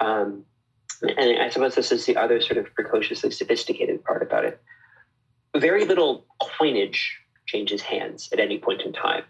[0.00, 0.44] Um,
[1.02, 4.60] and I suppose this is the other sort of precociously sophisticated part about it.
[5.56, 9.24] Very little coinage changes hands at any point in time.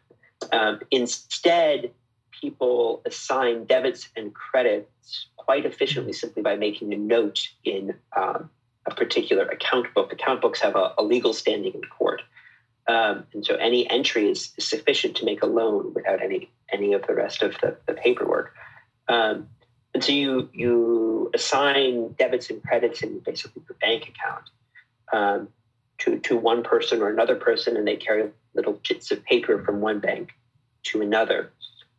[0.53, 1.93] Um, instead,
[2.41, 8.51] people assign debits and credits quite efficiently simply by making a note in um,
[8.87, 10.13] a particular account book.
[10.13, 12.23] Account books have a, a legal standing in court.
[12.87, 16.93] Um, and so any entry is, is, sufficient to make a loan without any any
[16.93, 18.55] of the rest of the, the paperwork.
[19.07, 19.49] Um,
[19.95, 24.51] and so you you assign debits and credits in basically your bank account
[25.13, 25.49] um,
[25.99, 29.81] to to one person or another person, and they carry little chits of paper from
[29.81, 30.31] one bank
[30.85, 31.53] to another.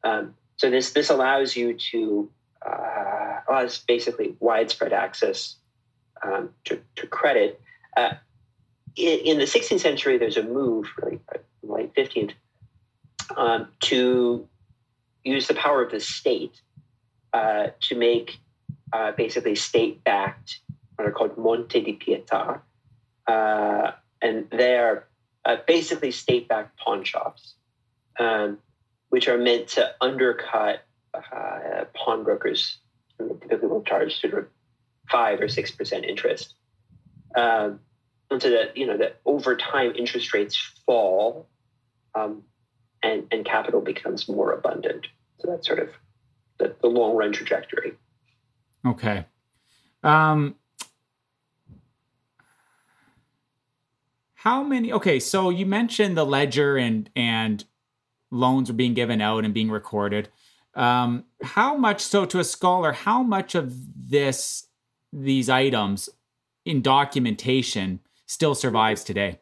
[0.04, 2.30] Um, so this this allows you to
[2.66, 5.56] uh, allows basically widespread access
[6.24, 7.60] um, to, to credit.
[7.98, 8.14] Uh,
[8.96, 12.34] in, in, the 16th century, there's a move, really, uh, late 15th,
[13.36, 14.48] um, to
[15.24, 16.62] use the power of the state
[17.34, 18.38] uh, to make
[18.94, 20.60] uh, basically state-backed
[20.96, 22.62] what are called Monte di Pietà,
[23.28, 23.92] uh,
[24.22, 25.08] and they are
[25.66, 27.56] basically state-backed pawn shops.
[28.20, 28.60] Um,
[29.12, 32.78] which are meant to undercut uh, pawnbrokers'
[33.20, 34.48] they typically will charge sort of
[35.10, 36.56] five or six percent interest.
[37.36, 37.82] Um,
[38.32, 41.48] and so that you know that over time interest rates fall,
[42.16, 42.44] um,
[43.04, 45.08] and and capital becomes more abundant.
[45.40, 45.90] So that's sort of
[46.62, 47.94] the, the long run trajectory.
[48.86, 49.26] Okay.
[50.04, 50.56] Um,
[54.36, 54.92] how many?
[54.94, 57.66] Okay, so you mentioned the ledger and and
[58.32, 60.30] loans are being given out and being recorded.
[60.74, 62.94] Um, how much so to a scholar?
[62.94, 63.74] How much of
[64.10, 64.68] this
[65.12, 66.10] these items
[66.66, 69.40] in documentation still survives today?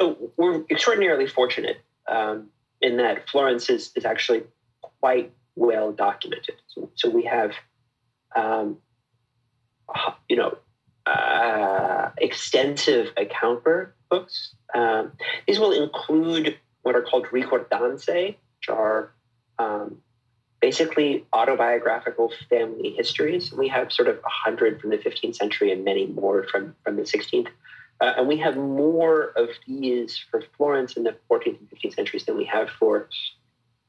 [0.00, 2.48] So we're extraordinarily fortunate um,
[2.80, 4.44] in that Florence is, is actually
[4.80, 6.56] quite well documented.
[6.68, 7.52] So, so we have,
[8.34, 8.78] um,
[10.28, 10.58] you know,
[11.06, 13.64] uh, extensive account
[14.10, 14.54] books.
[14.74, 15.12] Um,
[15.46, 19.12] these will include what are called ricordanze, which are
[19.58, 19.98] um,
[20.60, 23.50] basically autobiographical family histories.
[23.50, 26.96] And We have sort of 100 from the 15th century and many more from, from
[26.96, 27.48] the 16th.
[28.00, 32.24] Uh, and we have more of these for Florence in the 14th and 15th centuries
[32.24, 33.08] than we have for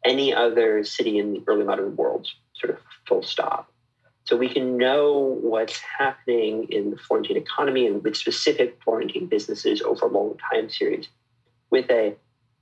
[0.05, 3.71] any other city in the early modern world, sort of full stop.
[4.25, 9.81] So we can know what's happening in the Florentine economy and with specific Florentine businesses
[9.81, 11.07] over a long time series
[11.71, 12.15] with a,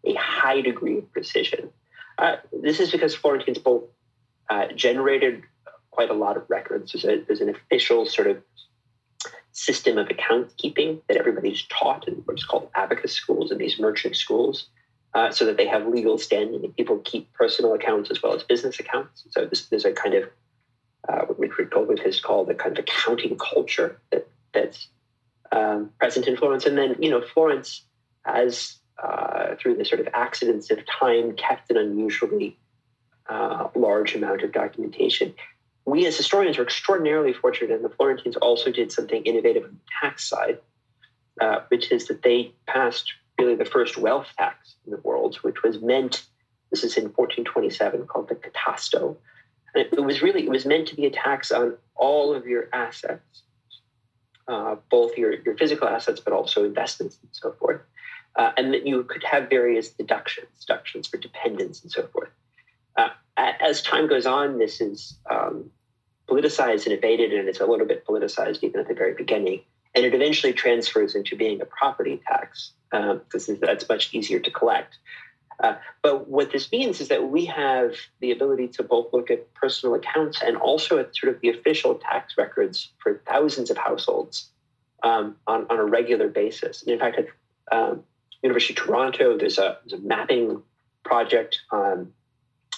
[0.06, 1.70] a high degree of precision.
[2.18, 3.84] Uh, this is because Florentines both
[4.50, 5.44] uh, generated
[5.92, 6.94] quite a lot of records.
[6.94, 8.42] There's, a, there's, an official sort of
[9.52, 14.16] system of account keeping that everybody's taught in what's called abacus schools and these merchant
[14.16, 14.68] schools,
[15.18, 18.44] uh, so that they have legal standing and people keep personal accounts as well as
[18.44, 19.26] business accounts.
[19.32, 20.30] So this, there's a kind of
[21.10, 24.90] uh, what Richard Goldthwaite has called a kind of accounting culture that that's
[25.52, 26.68] um, present in Florence.
[26.68, 27.84] And then you know Florence
[28.26, 32.56] has uh, through the sort of accidents of time kept an unusually
[33.28, 35.34] uh, large amount of documentation.
[35.86, 39.92] We as historians are extraordinarily fortunate, and the Florentines also did something innovative on the
[40.00, 40.60] tax side,
[41.42, 45.64] uh, which is that they passed really the first wealth tax in the world, which
[45.64, 46.26] was meant,
[46.72, 49.18] this is in 1427, called the catasto.
[49.74, 52.70] And it, was really, it was meant to be a tax on all of your
[52.74, 53.44] assets,
[54.48, 57.82] uh, both your, your physical assets, but also investments and so forth.
[58.36, 62.30] Uh, and that you could have various deductions, deductions for dependents and so forth
[62.98, 65.70] uh, as time goes on, this is um,
[66.28, 69.62] politicized and evaded, and it's a little bit politicized even at the very beginning.
[69.98, 74.52] And it eventually transfers into being a property tax because um, that's much easier to
[74.52, 75.00] collect.
[75.60, 79.52] Uh, but what this means is that we have the ability to both look at
[79.56, 84.52] personal accounts and also at sort of the official tax records for thousands of households
[85.02, 86.84] um, on, on a regular basis.
[86.84, 88.04] And in fact, at um,
[88.44, 90.62] University of Toronto, there's a, there's a mapping
[91.04, 92.14] project on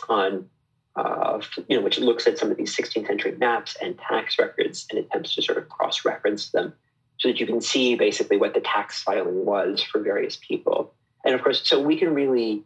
[0.08, 0.50] on
[0.96, 4.88] uh, you know, which looks at some of these 16th century maps and tax records
[4.90, 6.74] and attempts to sort of cross reference them
[7.20, 10.94] so that you can see basically what the tax filing was for various people.
[11.26, 12.64] And of course, so we can really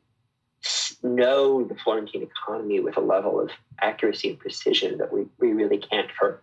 [1.01, 3.49] know the Florentine economy with a level of
[3.81, 6.41] accuracy and precision that we, we really can't for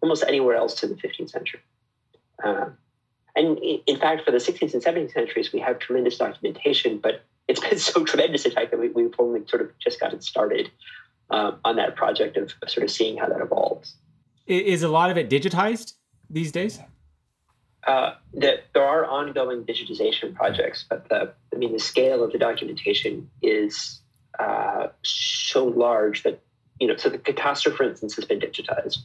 [0.00, 1.60] almost anywhere else in the 15th century.
[2.44, 2.66] Uh,
[3.34, 7.60] and in fact, for the 16th and 17th centuries, we have tremendous documentation, but it's
[7.60, 10.70] been so tremendous, in fact, that we, we've only sort of just gotten started
[11.30, 13.96] um, on that project of sort of seeing how that evolves.
[14.46, 15.94] Is a lot of it digitized
[16.30, 16.80] these days?
[17.88, 22.38] Uh, that there are ongoing digitization projects, but the I mean the scale of the
[22.38, 24.02] documentation is
[24.38, 26.38] uh, so large that
[26.78, 26.96] you know.
[26.96, 28.98] So the catasto, for instance, has been digitized,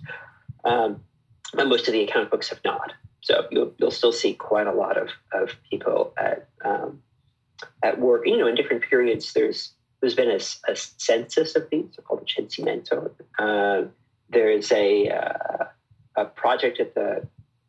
[0.65, 1.01] um,
[1.53, 2.91] but most of the account books have not.
[3.21, 7.01] So you'll you'll still see quite a lot of of people at um,
[7.81, 8.27] at work.
[8.27, 12.25] You know, in different periods, there's there's been a, a census of these called the
[12.25, 13.11] censimento.
[13.39, 13.83] Uh,
[14.29, 15.65] there's a uh,
[16.17, 17.25] a project at the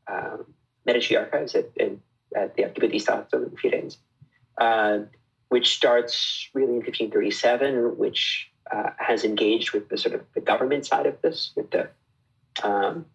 [0.08, 0.46] um,
[0.86, 1.70] Medici Archives at,
[2.36, 3.96] at the Archivio di Stato in Firenze,
[4.58, 4.98] uh,
[5.48, 10.86] which starts really in 1537, which uh, has engaged with the sort of the government
[10.86, 11.88] side of this, with the
[12.62, 13.06] um,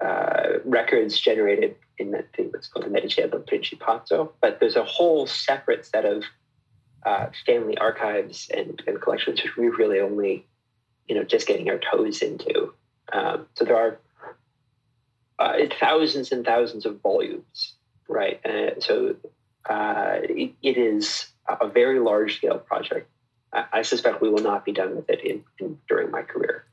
[0.00, 4.30] uh, records generated in the thing that's called the Mediceo del Principato.
[4.40, 6.24] But there's a whole separate set of
[7.04, 10.44] uh, family archives and, and, collections which we're really only,
[11.08, 12.74] you know, just getting our toes into.
[13.12, 14.00] Um, so there are
[15.38, 17.74] uh, thousands and thousands of volumes,
[18.08, 18.40] right?
[18.44, 19.16] Uh, so
[19.68, 23.10] uh, it, it is a very large scale project.
[23.52, 26.64] I, I, suspect we will not be done with it in, in during my career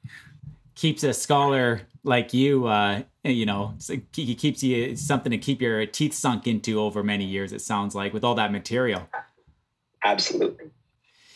[0.75, 3.75] keeps a scholar like you, uh, you know,
[4.13, 7.53] he keeps you something to keep your teeth sunk into over many years.
[7.53, 9.07] It sounds like with all that material.
[10.03, 10.65] Absolutely.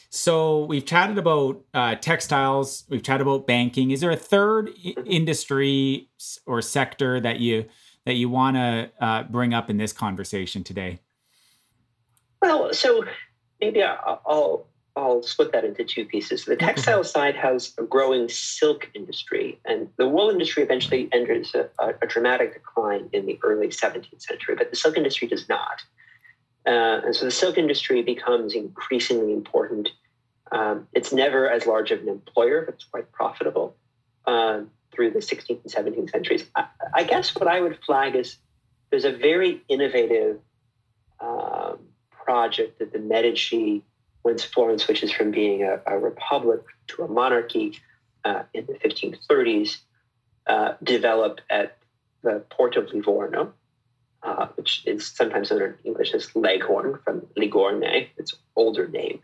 [0.09, 3.91] So we've chatted about uh, textiles, we've chatted about banking.
[3.91, 6.09] Is there a third I- industry
[6.45, 7.65] or sector that you
[8.05, 10.99] that you want to uh, bring up in this conversation today?
[12.41, 13.03] Well, so
[13.59, 16.45] maybe I'll, I'll split that into two pieces.
[16.45, 21.69] The textile side has a growing silk industry, and the wool industry eventually enters a,
[21.79, 25.83] a, dramatic decline in the early 17th century, but the silk industry does not.
[26.67, 29.89] Uh, and so the silk industry becomes increasingly important.
[30.51, 33.75] Um, it's never as large of an employer, but it's quite profitable
[34.25, 34.61] uh,
[34.91, 36.43] through the 16th and 17th centuries.
[36.55, 38.37] I, I, guess what I would flag is
[38.89, 40.39] there's a very innovative
[41.21, 41.79] um,
[42.11, 43.83] project that the Medici
[44.27, 47.79] once Florence switches from being a, a republic to a monarchy
[48.25, 49.77] uh, in the 1530s,
[50.47, 51.77] uh, developed at
[52.23, 53.53] the port of Livorno,
[54.27, 59.21] uh, which is sometimes known in English as Leghorn from Ligorne, its older name.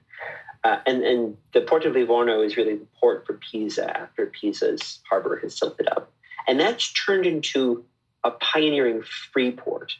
[0.63, 5.01] Uh, and, and the port of Livorno is really the port for Pisa after Pisa's
[5.09, 6.09] harbor has silted up.
[6.47, 7.83] And that's turned into
[8.23, 9.91] a pioneering free port.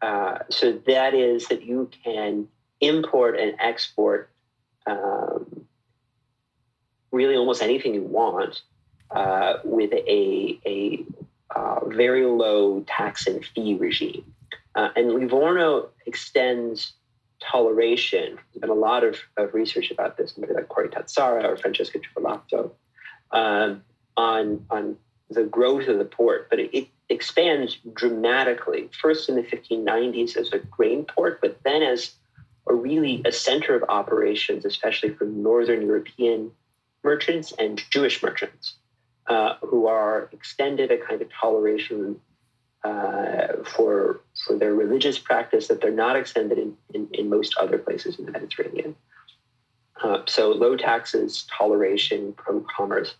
[0.00, 2.46] Uh, so that is that you can
[2.80, 4.30] import and export
[4.86, 5.66] um,
[7.10, 8.62] really almost anything you want
[9.10, 11.04] uh, with a, a
[11.54, 14.34] uh, very low tax and fee regime.
[14.74, 16.92] Uh, and Livorno extends
[17.40, 18.34] toleration.
[18.34, 21.98] There's been a lot of, of research about this, somebody like Corey Tazzara or Francesca
[21.98, 22.72] Trivellato,
[23.30, 23.82] um,
[24.16, 24.96] on, on
[25.30, 28.90] the growth of the port, but it, it, expands dramatically.
[29.00, 32.12] First in the 1590s as a grain port, but then as
[32.66, 36.50] are really a center of operations, especially for Northern European
[37.02, 38.74] merchants and Jewish merchants
[39.28, 42.20] uh, who are extended a kind of toleration
[42.84, 47.78] uh, for, for their religious practice that they're not extended in, in, in most other
[47.78, 48.94] places in the Mediterranean.
[50.02, 53.14] Uh, so low taxes, toleration, pro commerce.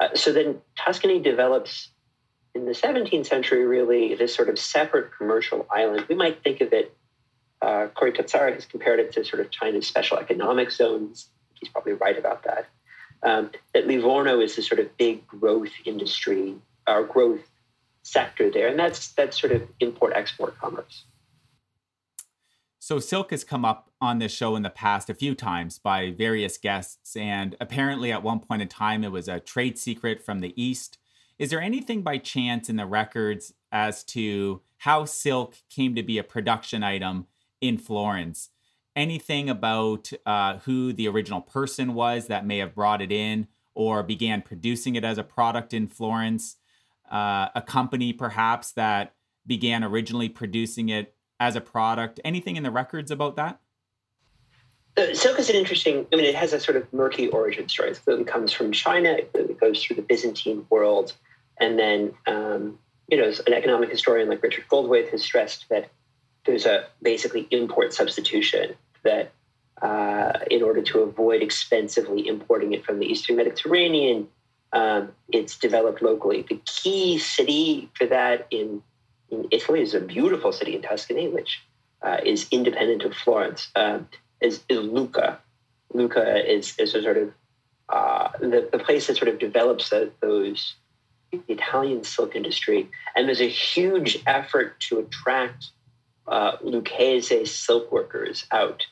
[0.00, 1.88] Uh, so then Tuscany develops
[2.54, 6.06] in the 17th century really this sort of separate commercial island.
[6.08, 6.96] We might think of it
[7.62, 11.28] uh, Corey Tazzara has compared it to sort of China's special economic zones.
[11.54, 12.66] He's probably right about that.
[13.22, 16.54] Um, that Livorno is the sort of big growth industry
[16.88, 17.46] or growth
[18.02, 21.04] sector there, and that's that's sort of import export commerce.
[22.78, 26.12] So silk has come up on this show in the past a few times by
[26.12, 30.40] various guests, and apparently at one point in time it was a trade secret from
[30.40, 30.96] the east.
[31.38, 36.18] Is there anything by chance in the records as to how silk came to be
[36.18, 37.26] a production item
[37.60, 38.50] in Florence.
[38.96, 44.02] Anything about uh, who the original person was that may have brought it in or
[44.02, 46.56] began producing it as a product in Florence?
[47.10, 49.14] Uh, a company perhaps that
[49.46, 52.20] began originally producing it as a product?
[52.24, 53.60] Anything in the records about that?
[54.96, 57.90] Uh, silk is an interesting, I mean, it has a sort of murky origin story.
[57.90, 61.14] It clearly comes from China, it goes through the Byzantine world.
[61.58, 62.78] And then, um,
[63.08, 65.90] you know, an economic historian like Richard Goldthwaite has stressed that
[66.46, 69.32] there's a basically import substitution that
[69.82, 74.28] uh, in order to avoid expensively importing it from the Eastern Mediterranean,
[74.72, 76.42] um, it's developed locally.
[76.48, 78.82] The key city for that in,
[79.30, 81.60] in Italy is a beautiful city in Tuscany, which
[82.02, 84.00] uh, is independent of Florence, uh,
[84.40, 85.38] is, is Lucca.
[85.92, 87.32] Lucca is, is a sort of
[87.88, 90.74] uh, the, the place that sort of develops the, those
[91.48, 92.88] Italian silk industry.
[93.16, 95.70] And there's a huge effort to attract
[96.30, 98.86] uh, Lucchese silk workers out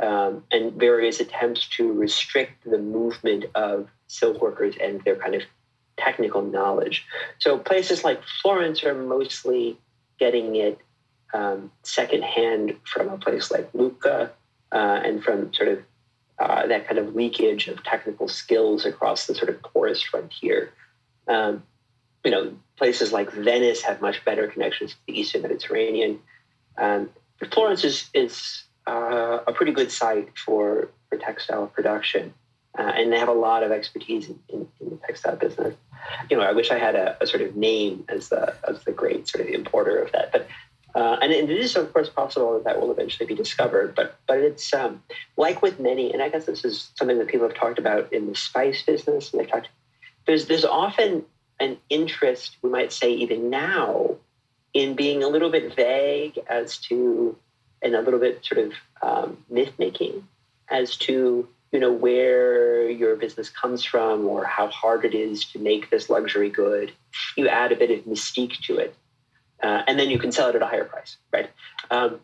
[0.00, 5.42] um, and various attempts to restrict the movement of silk workers and their kind of
[5.96, 7.06] technical knowledge.
[7.38, 9.78] So places like Florence are mostly
[10.18, 10.78] getting it
[11.32, 14.32] um, secondhand from a place like Lucca
[14.72, 15.82] uh, and from sort of
[16.38, 20.72] uh, that kind of leakage of technical skills across the sort of porous frontier.
[21.28, 21.62] Um,
[22.24, 26.18] you know, places like Venice have much better connections to the Eastern Mediterranean.
[26.80, 27.10] Um,
[27.52, 32.34] Florence is, is uh, a pretty good site for, for textile production.
[32.78, 35.74] Uh, and they have a lot of expertise in, in, in, the textile business.
[36.30, 38.92] You know, I wish I had a, a, sort of name as the as the
[38.92, 40.30] great sort of importer of that.
[40.30, 40.46] But
[40.94, 43.96] uh, and it is of course possible that that will eventually be discovered.
[43.96, 45.02] But but it's um,
[45.36, 48.28] like with many, and I guess this is something that people have talked about in
[48.28, 49.32] the spice business.
[49.32, 49.68] And they talked
[50.26, 51.24] there's there's often
[51.58, 54.16] an interest, we might say even now,
[54.72, 57.36] in being a little bit vague as to,
[57.82, 60.26] and a little bit sort of um, myth making
[60.68, 65.58] as to, you know, where your business comes from or how hard it is to
[65.58, 66.92] make this luxury good.
[67.36, 68.94] You add a bit of mystique to it,
[69.62, 71.50] uh, and then you can sell it at a higher price, right?
[71.90, 72.20] Um,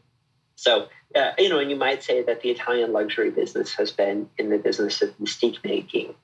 [0.55, 4.29] so uh, you know, and you might say that the Italian luxury business has been
[4.39, 6.15] in the business of mystique making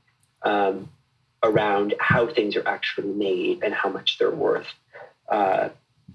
[0.43, 0.89] um,
[1.43, 4.67] around how things are actually made and how much they're worth.
[5.29, 5.71] Uh,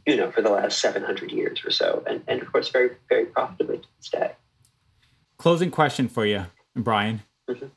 [0.05, 3.25] you know, for the last 700 years or so, and, and of course, very, very
[3.25, 4.31] profitably to this day.
[5.37, 7.21] Closing question for you, Brian.
[7.49, 7.67] Mm-hmm.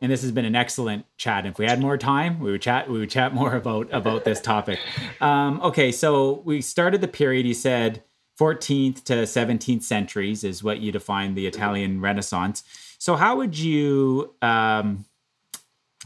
[0.00, 1.46] And this has been an excellent chat.
[1.46, 2.90] If we had more time, we would chat.
[2.90, 4.78] We would chat more about about this topic.
[5.20, 7.46] Um, okay, so we started the period.
[7.46, 8.02] You said
[8.38, 12.62] 14th to 17th centuries is what you define the Italian Renaissance.
[12.98, 15.06] So how would you um,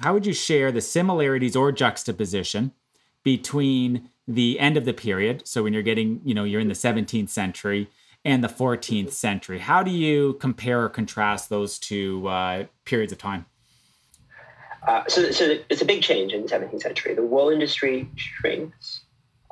[0.00, 2.72] how would you share the similarities or juxtaposition
[3.24, 5.46] between the end of the period?
[5.46, 7.88] So when you're getting, you know, you're in the 17th century
[8.24, 9.58] and the 14th century.
[9.58, 13.46] How do you compare or contrast those two uh, periods of time?
[14.86, 17.14] Uh, so, so it's a big change in the 17th century.
[17.14, 19.02] The wool industry shrinks.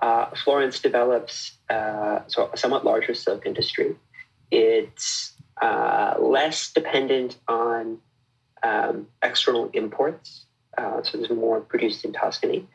[0.00, 3.96] Uh, Florence develops uh, so a somewhat larger silk industry.
[4.50, 7.98] It's uh, less dependent on
[8.62, 10.44] um, external imports,
[10.76, 12.66] uh, so there's more produced in Tuscany.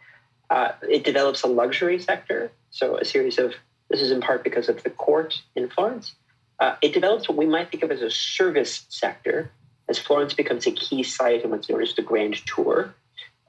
[0.54, 3.56] Uh, it develops a luxury sector, so a series of
[3.90, 6.14] this is in part because of the court in Florence.
[6.60, 9.50] Uh, it develops what we might think of as a service sector,
[9.90, 12.94] as Florence becomes a key site in what's known as the Grand Tour.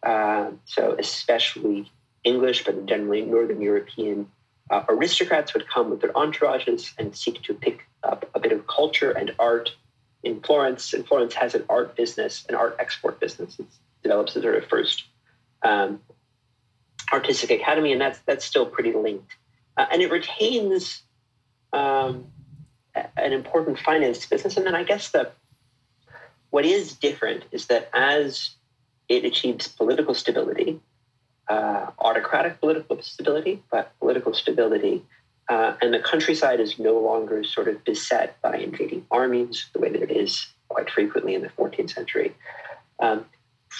[0.02, 1.92] Uh, so, especially
[2.24, 4.26] English, but generally Northern European
[4.70, 8.66] uh, aristocrats would come with their entourages and seek to pick up a bit of
[8.66, 9.76] culture and art
[10.22, 10.94] in Florence.
[10.94, 13.58] And Florence has an art business, an art export business.
[13.58, 13.66] It
[14.02, 15.04] develops the sort of first
[15.62, 16.00] um,
[17.12, 19.32] artistic academy, and that's that's still pretty linked.
[19.76, 21.02] Uh, and it retains
[21.72, 22.26] um,
[23.16, 24.56] an important finance business.
[24.56, 25.30] And then I guess the
[26.50, 28.50] what is different is that as
[29.08, 30.80] it achieves political stability,
[31.48, 35.04] uh, autocratic political stability, but political stability,
[35.48, 39.90] uh, and the countryside is no longer sort of beset by invading armies the way
[39.90, 42.34] that it is quite frequently in the 14th century.
[43.00, 43.26] Um,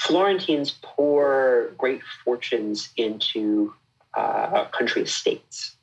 [0.03, 3.72] Florentines pour great fortunes into
[4.14, 5.76] uh, country estates.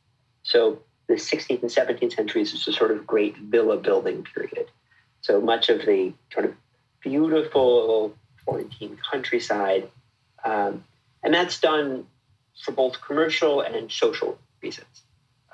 [0.43, 4.67] So the 16th and 17th centuries is a sort of great villa building period.
[5.21, 6.53] So much of the sort of
[6.99, 9.89] beautiful Florentine countryside,
[10.43, 10.83] um,
[11.23, 12.05] and that's done
[12.63, 15.03] for both commercial and social reasons.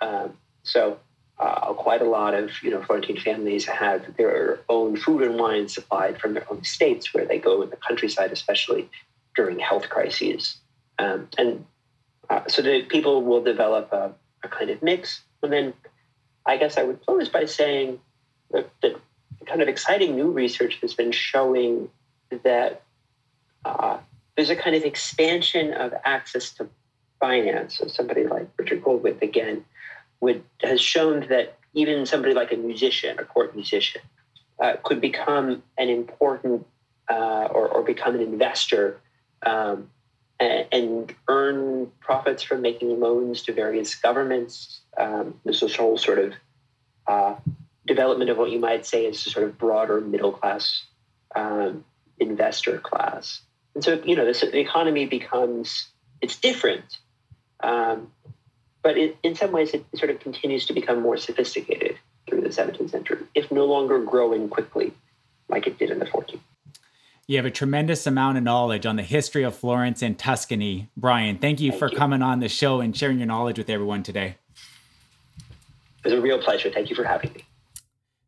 [0.02, 1.00] Um, so
[1.40, 5.68] uh, quite a lot of you know Florentine families have their own food and wine
[5.68, 8.90] supplied from their own estates, where they go in the countryside, especially
[9.36, 10.58] during health crises.
[11.00, 11.66] Um, and
[12.30, 14.14] uh, so the people will develop a,
[14.44, 15.22] a kind of mix.
[15.44, 15.74] And then
[16.46, 18.00] I guess I would close by saying
[18.52, 19.00] that, that
[19.46, 21.90] kind of exciting new research has been showing
[22.44, 22.82] that
[23.64, 24.00] uh,
[24.36, 26.68] there's a kind of expansion of access to
[27.20, 27.78] finance.
[27.78, 29.66] So somebody like Richard Goldwith again
[30.20, 34.02] would has shown that even somebody like a musician, a court musician,
[34.60, 36.66] uh, could become an important
[37.10, 39.00] uh, or, or become an investor
[39.46, 39.90] um,
[40.40, 44.82] and, earn profits from making loans to various governments.
[44.98, 46.34] Um, this whole sort of
[47.06, 47.36] uh,
[47.86, 50.86] development of what you might say is a sort of broader middle class
[51.36, 51.86] um,
[52.20, 53.42] investor class.
[53.76, 55.88] And so, you know, this, the economy becomes,
[56.22, 56.98] it's different.
[57.60, 58.12] Um,
[58.88, 62.48] but it, in some ways, it sort of continues to become more sophisticated through the
[62.48, 64.94] 17th century, if no longer growing quickly
[65.50, 66.40] like it did in the 14th.
[67.28, 70.90] You have a tremendous amount of knowledge on the history of Florence and Tuscany.
[70.96, 71.98] Brian, thank you thank for you.
[71.98, 74.38] coming on the show and sharing your knowledge with everyone today.
[76.06, 76.72] It was a real pleasure.
[76.72, 77.44] Thank you for having me.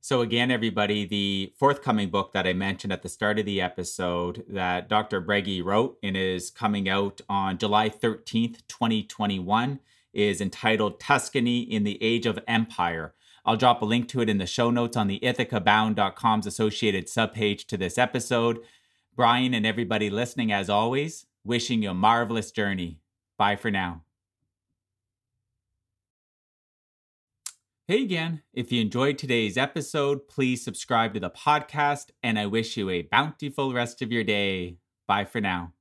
[0.02, 4.44] So, again, everybody, the forthcoming book that I mentioned at the start of the episode
[4.50, 5.22] that Dr.
[5.22, 9.80] Brege wrote and is coming out on July 13th, 2021,
[10.14, 13.14] is entitled Tuscany in the Age of Empire.
[13.46, 17.66] I'll drop a link to it in the show notes on the ithacabound.com's associated subpage
[17.68, 18.60] to this episode.
[19.16, 23.00] Brian and everybody listening, as always, wishing you a marvelous journey.
[23.38, 24.04] Bye for now.
[27.88, 32.78] Hey again, if you enjoyed today's episode, please subscribe to the podcast, and I wish
[32.78, 34.78] you a bountiful rest of your day.
[35.08, 35.74] Bye for now.